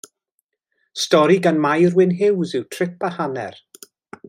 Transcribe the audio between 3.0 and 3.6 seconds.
a Hanner.